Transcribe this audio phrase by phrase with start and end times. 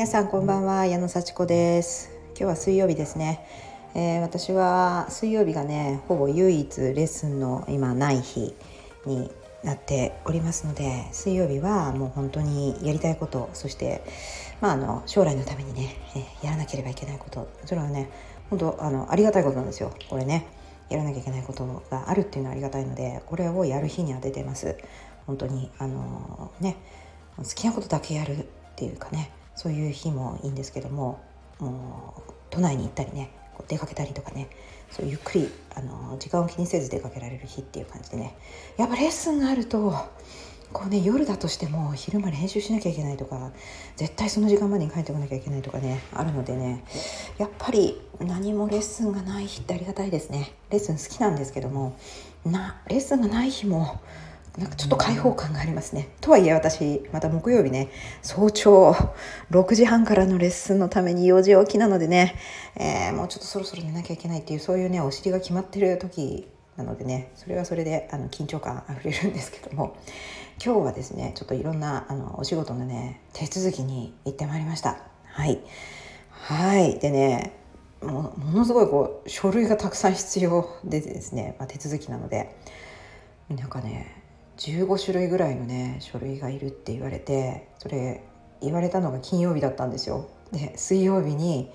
[0.00, 2.08] 皆さんこんばんは矢野幸子です。
[2.28, 3.46] 今日は水曜日ですね、
[3.94, 8.54] えー、私は水曜日がねほぼ唯一レッスンの今ない日
[9.04, 9.30] に
[9.62, 14.02] なっておりますので水曜日はもう本当にやりたいことそして
[14.62, 18.10] まああの将来のためにね、え、やらなければいけないことそれはね
[18.48, 19.92] 本当あのありがたいことなんですよ。
[20.08, 20.46] これね
[20.88, 24.78] やらなきゃいけないことがあるっていうのはありがたいのでこれをやる日には出てます。
[25.26, 26.78] 本当にあのね
[27.36, 28.44] 好きなことだけやるっ
[28.76, 31.20] ていうかねそういう日もいいんですけども
[31.58, 33.30] もう都内に行ったりね
[33.68, 34.48] 出かけたりとかね
[34.90, 38.34] そうゆっくりあの時間を気にせず出かけられる日っていう感じでね
[38.78, 39.92] やっぱレッスンがあると
[40.72, 43.52] こうね夜だとしても昼間練習しなきゃいけないとか
[43.96, 46.82] 絶対その時間までに帰ってこなきゃいけないとかねあるのでね
[47.36, 50.54] やっぱり何もレッスンがない日ってありがたいですね。
[50.70, 51.98] レッスン好きなんですけども
[52.46, 54.00] なレッスンがない日も
[54.58, 56.08] なんかちょっと開放感がありますね。
[56.20, 57.90] とはいえ私また木曜日ね
[58.22, 58.94] 早朝
[59.50, 62.36] 6時半からのレッスンのために4時起きなのでね、
[62.76, 69.96] えー、もうちょっとそろそろ寝なきゃいけないっていうそういうねお尻が決まってる時なのでねそれはそれであの緊張感あふれるんですけども
[70.62, 74.98] 今日はですねちょっといろんなあのお仕事のね手続きに行ってまいりました。
[75.24, 75.60] はい
[76.30, 77.52] はいでね
[78.02, 82.56] もものすごいこう書類がたくさん必要でですね、まあ、手続きなので
[83.48, 84.19] なんかね
[84.60, 88.22] 15種類ぐらいのね書類がいるって言われてそれ
[88.60, 90.28] 言われたのが金曜日だったんですよ。
[90.52, 91.70] で水曜日に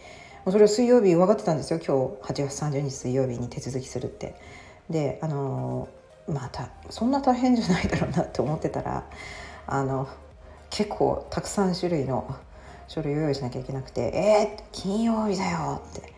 [0.45, 4.36] もうそれを水曜日分かってたんですよ今日8月30日水曜日に手続きするって。
[4.89, 5.88] であの
[6.28, 9.03] またそんな大変じゃないだろうなって思ってたら
[9.66, 10.08] あの
[10.69, 12.36] 結構たくさん種類の
[12.88, 16.13] 書類を用意しなきゃいけなくて「えー、金曜日だよ」って。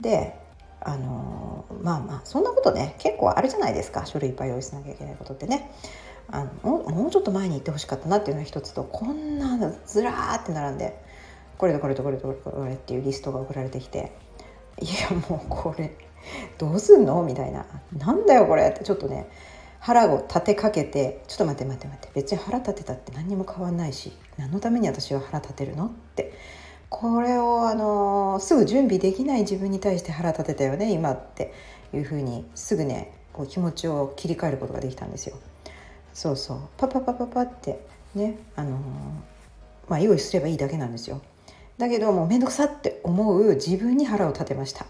[0.00, 0.40] で
[0.84, 5.70] あのまあまあそんなことね結構あるじゃないですか書類いっぱい用意しなきゃいけないことってね。
[6.30, 10.98] あのもうちょっと前に行ってほしかったなっていうのが一つとこんなのずらーって並んで
[11.58, 14.12] これとこれとこれとこれこれっていうリストが送られてきて
[14.80, 15.96] いやもうこれ
[16.58, 17.66] どうすんのみたいな
[17.96, 19.28] なんだよこれってちょっとね
[19.78, 26.32] 腹を立てかけてちょっと待って待って待って別に腹立てたって何にも変わんないし何のために私は腹立てるのって
[26.88, 31.52] これをあのすぐ準備できない自分に対して腹立てたよね今って
[31.92, 35.36] いうふうにすぐねこう気持ちを切り替えることができたんですよ。
[36.12, 36.58] そうそう。
[36.76, 38.80] パパパパパってねあのー、
[39.88, 41.20] まあ用意すればいいだけなんですよ。
[41.78, 44.86] だけどもう面倒くさって思う自分に腹を立てました。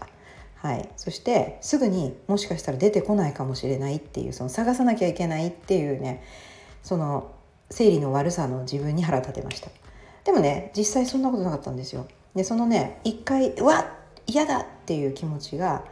[0.57, 6.23] はい、そしてすぐにもしかしたら出てこないかもしれないっていうその探さなきゃいけないっていうね
[6.83, 7.33] その
[7.69, 9.69] 生理の悪さの自分に腹立てました。
[10.23, 12.07] でもね実際そんなことなかったんですよ。
[12.35, 13.85] でそのね一回うわっ
[14.25, 15.83] 嫌だっていう気持ちが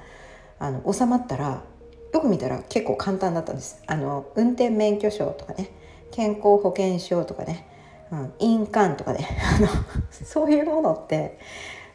[0.59, 1.63] あの収まったら
[2.13, 3.81] よく見たら結構簡単だったんです。
[3.87, 5.69] あの運転免許証とかね
[6.11, 7.67] 健康保険証とかね、
[8.11, 9.27] うん、印鑑とかね
[9.57, 9.67] あの
[10.11, 11.39] そういうものって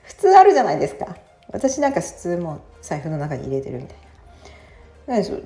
[0.02, 1.16] 普通あるじゃないですか。
[1.52, 4.06] 私なんか普通も財布の中に入れてるみたいな。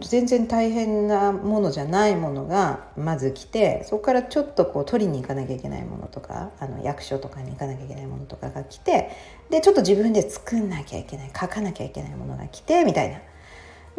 [0.00, 9.10] 全然大変なものじゃないものがまず来てそこからちょっとこう取りに行かなきゃいけないものとかあの役所とかに行かなきゃいけないものとかが来て
[9.50, 13.20] でちょっと自分で作んなきゃいけない書かなきゃいけないものが来てみたいな。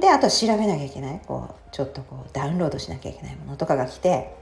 [0.01, 4.35] であと調べなきゃいけないこうちょっとこうダウンロードしなきゃいけないものとかが来て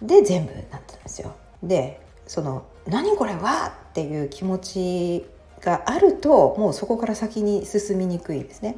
[0.00, 1.34] で全部なったんですよ。
[1.62, 5.26] でその「何これは!」っていう気持ち
[5.60, 8.76] があるともうそこから先に進みにくいですね。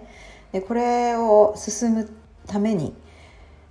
[0.53, 2.11] でこれを進む
[2.47, 2.95] ために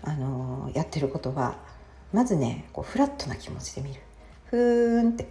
[0.04, 1.58] あのやってることは
[2.12, 4.00] まずねこうフラットな気持ちで見る。
[4.46, 5.28] ふーんって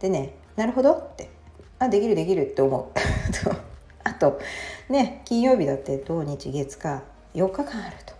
[0.00, 1.30] でねなるほどって
[1.78, 2.98] あできるできるって思う
[4.18, 4.40] と。
[4.88, 7.02] ね金曜日だって土日月火
[7.34, 8.14] 4日間あると。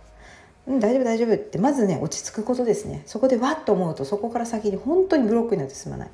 [0.67, 1.33] うん、大丈夫大丈夫。
[1.33, 3.03] ってまずね落ち着くことですね。
[3.05, 6.09] そこでわっと思うとそこから先に本当にブロックになって進まない、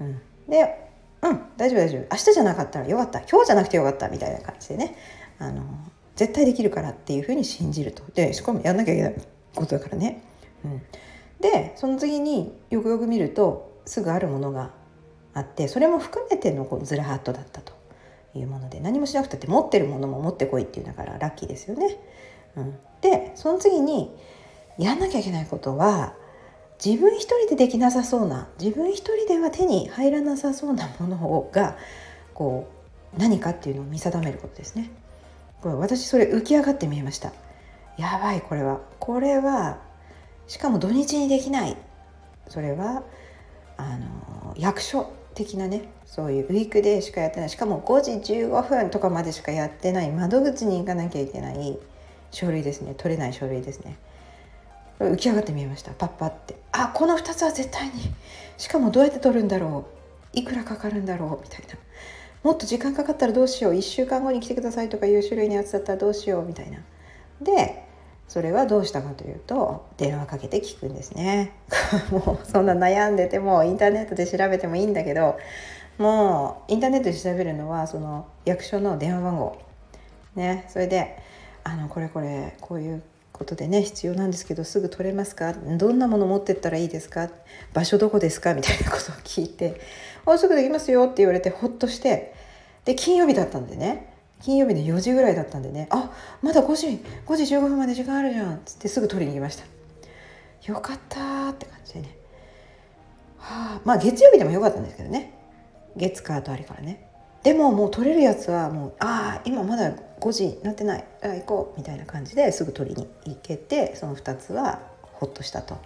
[0.00, 0.90] うん、で
[1.22, 2.00] うん大丈夫大丈夫。
[2.10, 3.20] 明日じゃなかったらよかった。
[3.20, 4.96] 今日じゃなくてよかったみたいな感じでね。
[5.38, 5.62] あの
[6.16, 8.02] 絶対できるからっていうふうに信じると。
[8.14, 9.14] でしかもやんなきゃいけない
[9.54, 10.22] ことだからね、
[10.64, 10.82] うん、
[11.40, 14.70] でその次によくよく見るとすぐあるものが
[15.32, 17.72] あってそれも含めてのこうズラハットだったと。
[18.34, 21.96] いうもので何もしなくたって持ってるものも持ってこいっていうだからラッキーですよね。
[22.56, 24.14] うん、でその次に
[24.78, 26.14] やんなきゃいけないことは
[26.84, 31.76] 自分一人でできなさそうな自分一人では手に入らなさそうなものが
[32.34, 32.68] こ
[33.16, 34.90] う何かっていうのを見定めることですね。
[35.60, 37.32] これ私それ浮き上がって見えました。
[37.98, 39.78] やばいこれはこれは
[40.46, 41.76] しかも土日にできない
[42.48, 43.02] それは
[43.76, 47.50] あの役所的なねそういうウィークデーしかやってない。
[47.50, 50.10] しかも5時15分とかまでしかやってない。
[50.10, 51.78] 窓口に行かなきゃいけない。
[52.30, 52.94] 書類ですね。
[52.96, 53.96] 取れない書類ですね。
[54.98, 55.92] 浮き上がって見えました。
[55.92, 56.56] パッパって。
[56.72, 57.92] あこの2つは絶対に。
[58.58, 59.86] しかもどうやって取るんだろ
[60.34, 60.38] う。
[60.38, 61.42] いくらかかるんだろう。
[61.42, 61.74] みたいな。
[62.42, 63.74] もっと時間かかったらどうしよう。
[63.74, 66.44] 1週間後に来てくださいとかいう種類のやつだったらどうしよう。
[66.44, 66.78] みたいな。
[67.40, 67.84] で
[68.30, 71.50] それはどうしたかというと電話かけて聞くんですね。
[72.12, 75.36] もうそんな悩んでてもインターネットで調べてもいいんだけど
[75.98, 79.58] もうインターネットで調べるのはその役所の電話番号。
[80.36, 80.64] ね。
[80.68, 81.18] それで
[81.64, 85.52] あのこれこれこういうことでね必要なんですけどすぐ取れますか？
[85.52, 87.28] どんなもの持ってったらいいですか？
[87.74, 88.54] 場所どこですか？
[88.54, 89.80] みたいなことを聞いて
[90.24, 92.32] 「あすぐできますよ」って言われてほっとして
[92.84, 94.06] で金曜日だったんでね。
[94.40, 95.86] 金曜日の4時ぐらいだったんでね。
[95.90, 96.10] あ
[96.42, 98.54] まだ5時5時15分まで時間あるじゃん。
[98.56, 99.64] っつってすぐ取りに行きました。
[100.72, 102.16] よかったって感じでね。
[103.38, 105.34] はあまあ月曜日でもよかったんですけどね。
[105.96, 107.06] 月火とありからね。
[107.42, 111.04] でももう取れるやつはもうああ今まだ5時になってない。
[111.22, 115.78] あ行こうみたいな感じですぐ取りに行けてその2つはほっとしたと。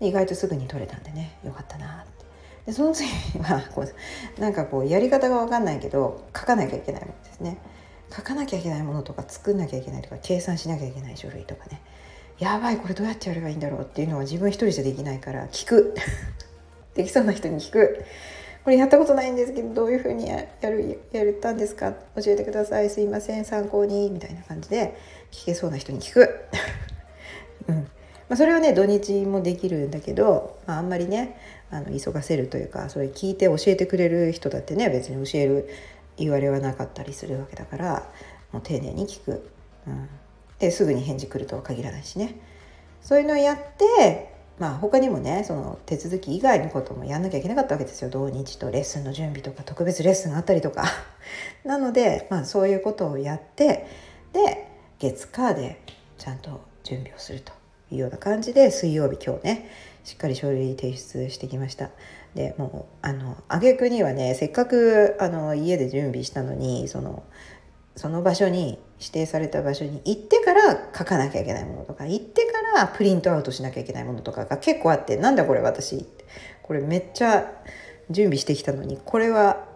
[0.00, 1.38] 意外とすぐに取れたんでね。
[1.44, 2.23] よかったなって。
[2.66, 3.08] でその次
[3.40, 7.58] はこうなんかこうやり方が分かんないけど書かなきゃいけないものですね。
[8.14, 11.82] 書かなきゃいけないものとか作んなきゃいけないとか計算しなきゃいけない書類とかね。
[12.38, 15.94] やばいこれどうやってやればいいんだろうっていうのは自分一人じゃできないから聞く。
[16.94, 18.04] できそうな人に聞く。
[18.64, 24.96] これやったことないんですけどどういうふうにやるやったんですか教えてくださいすいません参考にみたいな感じで
[25.30, 26.46] 聞けそうな人に聞く、
[27.68, 27.86] うん
[28.28, 31.38] まあ、それはね土日もできるんだけど、まあ、あんまりね
[31.70, 35.68] あの急がせるというかそれ聞いて教えてくれる人だってね別に教える
[36.16, 38.12] 言われはなかったりするわけだから
[38.52, 39.50] もう丁寧に聞く、
[39.86, 40.08] うん、
[40.58, 42.40] ですぐに返事来るとは限らないしね。
[43.02, 48.10] そういうのをやってまあ他にもねその手続き以外のこともやんなきゃいけなかったわけですよ。
[48.10, 50.84] 土日とレッスンの準備とか特別レッスンがあったりとか。
[51.64, 53.86] なので、まあ、そういうことをやって
[54.32, 54.68] で
[54.98, 55.80] 月火で
[56.16, 57.63] ちゃんと準備をすると。
[57.90, 59.70] いうような感じで水曜日今日ね
[60.04, 61.90] しっかり書類提出してきました。
[62.34, 67.22] でもうあの挙句にはねせっかくあの家で準備したのにその
[67.96, 76.06] その場所に指定された場所に行ってから書かなきゃいけないものとか行ってからプリントアウトしなきゃいけないものとかが結構あってなんだこれ私
[76.62, 77.52] これめっちゃ
[78.10, 79.68] 準備してきたのにこれは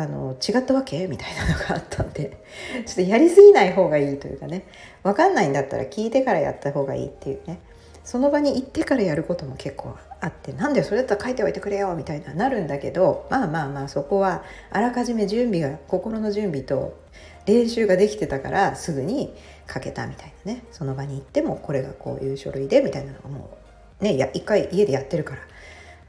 [0.00, 1.08] あの違ったわけ？
[1.08, 2.38] みたいなのがあったんで
[2.86, 4.62] ちょっとやりすぎない方がいいというかね。
[5.02, 7.58] 分かんないんだったら聞いてからやった方がいいっていうね。
[8.04, 16.96] その場に行ってからやることも結構あってなんでそれだったら書いておいてくれよみたいななるんだけどまあまあまあそこはあらかじめ準備が心の準備と
[17.44, 19.34] 練習ができてたからすぐに
[19.70, 20.62] 書けたみたいなね。
[20.72, 23.58] その場に行ってもこれがこういう書類でみたいなのがも
[24.00, 25.40] うねや一回家でやってるから。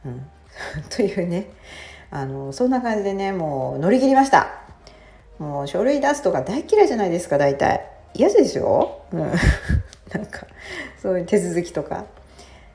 [0.05, 0.25] うん、
[0.89, 1.47] というね。
[2.11, 4.47] あのそんな感じでねもう乗り切りました。
[5.37, 7.89] もう書類出すとか大嫌いじゃないですか大体。
[8.13, 9.19] 嫌ですよ、うん、
[10.11, 10.47] なんか
[11.01, 12.05] そういう手続きとか。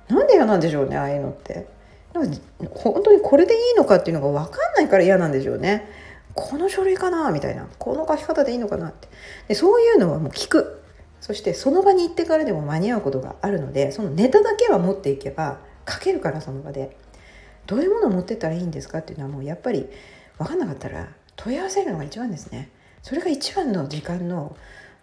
[0.08, 1.66] なんで嫌なんでしょうねああいうのって。
[2.12, 2.40] なんか
[2.70, 5.88] 本当にこれでいいのかっていうのが分かんないから嫌なんでしょうね。
[6.34, 7.66] この書類かなみたいな。
[7.78, 9.08] この書き方でいいのかなって。
[9.48, 10.80] でそういうのはもう聞く。
[11.20, 15.58] そしてその場に行ってからでも間に合うことがあるのでそのネタだけは持っていけば
[15.88, 16.96] 書けるからその場で。
[17.66, 19.86] どういうものを持ってったらいいんですかっていうのはもうやっぱり
[20.38, 22.70] 分かんなかったら問い合わせるのが一番ですね
[23.02, 24.56] それが一番の時間の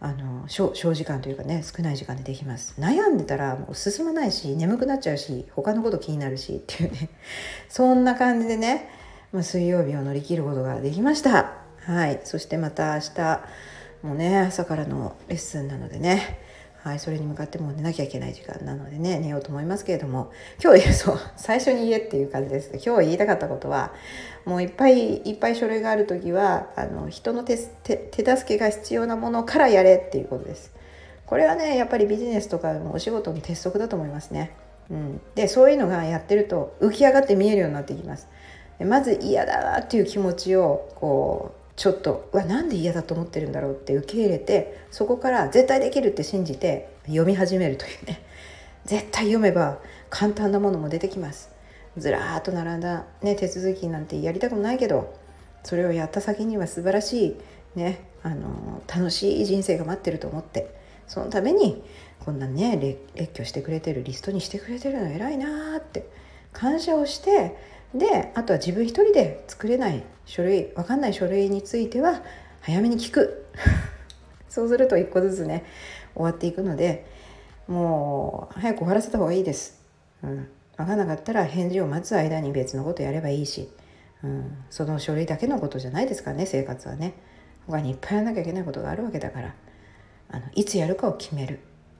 [0.03, 2.73] あの小時間というかね少ない時間でできます。
[2.79, 7.09] 悩んでたらもう進まないし眠くなっちゃうし他のこと気になるしっていうね。
[7.69, 8.89] そんな感じでね、
[9.31, 11.53] まあ、水曜日を乗り切ることができました。
[11.81, 12.19] はい。
[12.23, 13.41] そしてまた明日
[14.01, 16.39] もね朝からのレッスンなのでね
[16.83, 23.93] はい、それに向かってもう寝なきゃいけない時間なのでね寝ようと思いますけれども今日 そう最初に言えっていう感じです今日言いたかったことは
[24.45, 30.71] もういっぱいいっぱい書類がある時はあの人の手手助けが必要なものからやれっていうことです。
[31.27, 34.51] これはねやっぱりビジネスとかお仕事の鉄則だと思いますね。
[34.89, 38.27] うん、でそういうのがやってると浮き上がって見えるようになってきます。
[38.79, 48.21] まず嫌だなっていう気持ちをこうちょっとうわなんで嫌だと思ってるんだろうって受け入れてそこから絶対できるって信じて読み始めるというね。
[48.85, 51.51] 絶対読めば簡単なものも出てきます。
[51.97, 55.13] ずらーっと並んだ、ね、手続きなんてやりたくないけど
[55.63, 57.37] それをやった先には素晴らし
[57.75, 60.73] い、ね、あの楽しい人生が待ってると思って
[61.07, 61.83] そのために
[62.21, 62.77] こんなね
[63.15, 66.07] 列挙してくれてるリストにしてくれてるの偉いなーって
[66.53, 67.57] 感謝をして
[67.93, 72.21] であとは自分一人で作れない書類分かんない書類については
[72.61, 73.45] 早めに聞く。
[74.49, 75.63] そうすると一個ずつね
[76.13, 77.05] 終わっていくので
[77.67, 79.81] もう早く終わらせた方がいいです、
[80.23, 83.69] うん、分かんなかったら返事を待つ間に別のことやればいいし、
[84.25, 87.13] うん、その書類だけのことじゃないですからね生活はね。
[87.67, 89.55] 他にいっぱいやらなきゃいけないことがあるわけだから。
[90.29, 91.59] あのいつやるかを決める。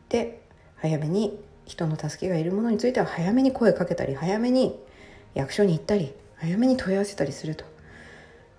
[0.10, 0.41] で
[0.75, 4.77] 早めに人の助けがいるものについては早めに声かけたり早めに
[5.33, 7.65] 役所に行ったり早めに問い合わせたりすると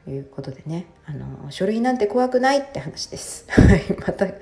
[0.09, 0.87] いうことでね。
[1.05, 3.47] あの書類なんて怖くないって話です。
[4.07, 4.33] またな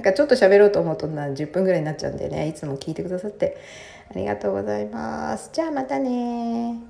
[0.00, 2.48] んかちょっと喋ろうと思うとな10分ぐらいになっちゃうんでね。
[2.48, 3.56] いつも聞いてくださって
[4.10, 5.50] ありがとうございます。
[5.52, 6.89] じゃあまたね